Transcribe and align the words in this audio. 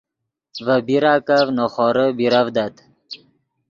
ڤے 0.65 0.75
پیراکف 0.87 1.47
نے 1.55 1.65
خورے 1.73 2.05
بیرڤدت 2.17 2.75